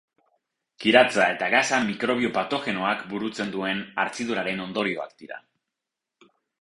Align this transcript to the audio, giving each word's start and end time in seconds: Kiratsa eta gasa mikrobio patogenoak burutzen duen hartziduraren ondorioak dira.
Kiratsa 0.83 1.27
eta 1.33 1.49
gasa 1.55 1.81
mikrobio 1.89 2.31
patogenoak 2.37 3.03
burutzen 3.11 3.53
duen 3.57 3.85
hartziduraren 4.05 4.65
ondorioak 4.65 5.15
dira. 5.25 5.39